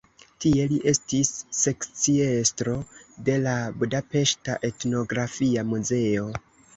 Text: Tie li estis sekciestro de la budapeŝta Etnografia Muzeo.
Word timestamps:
Tie 0.43 0.63
li 0.69 0.77
estis 0.91 1.29
sekciestro 1.57 2.73
de 3.27 3.35
la 3.43 3.53
budapeŝta 3.83 4.57
Etnografia 4.71 5.65
Muzeo. 5.75 6.25